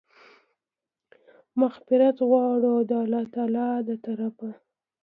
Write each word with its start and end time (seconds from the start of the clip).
مغفرت 1.59 2.17
غواړي، 2.29 2.67
او 2.75 2.81
د 2.89 2.91
الله 3.03 3.23
تعالی 3.35 3.67
د 3.87 3.89
طرفه 4.05 4.49